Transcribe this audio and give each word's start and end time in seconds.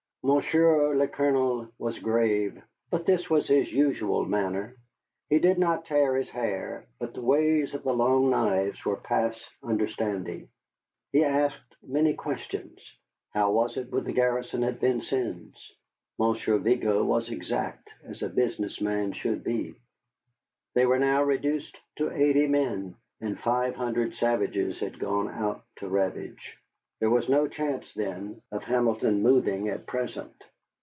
Monsieur 0.23 0.93
le 0.93 1.07
Colonel 1.07 1.67
was 1.79 1.97
grave, 1.97 2.61
but 2.91 3.07
this 3.07 3.27
was 3.27 3.47
his 3.47 3.73
usual 3.73 4.23
manner. 4.23 4.75
He 5.31 5.39
did 5.39 5.57
not 5.57 5.85
tear 5.85 6.15
his 6.15 6.29
hair, 6.29 6.85
but 6.99 7.15
the 7.15 7.23
ways 7.23 7.73
of 7.73 7.81
the 7.81 7.93
Long 7.93 8.29
Knives 8.29 8.85
were 8.85 8.97
past 8.97 9.49
understanding. 9.63 10.47
He 11.11 11.23
asked 11.23 11.75
many 11.81 12.13
questions. 12.13 12.79
How 13.31 13.51
was 13.51 13.77
it 13.77 13.91
with 13.91 14.05
the 14.05 14.13
garrison 14.13 14.63
at 14.63 14.79
Vincennes? 14.79 15.71
Monsieur 16.19 16.59
Vigo 16.59 17.03
was 17.03 17.31
exact, 17.31 17.89
as 18.03 18.21
a 18.21 18.29
business 18.29 18.79
man 18.79 19.13
should 19.13 19.43
be. 19.43 19.73
They 20.75 20.85
were 20.85 20.99
now 20.99 21.23
reduced 21.23 21.75
to 21.95 22.11
eighty 22.11 22.45
men, 22.45 22.95
and 23.21 23.39
five 23.39 23.75
hundred 23.75 24.13
savages 24.13 24.79
had 24.81 24.99
gone 24.99 25.29
out 25.29 25.63
to 25.77 25.89
ravage. 25.89 26.59
There 26.99 27.09
was 27.09 27.27
no 27.29 27.47
chance, 27.47 27.95
then, 27.95 28.43
of 28.51 28.63
Hamilton 28.65 29.23
moving 29.23 29.69
at 29.69 29.87
present? 29.87 30.31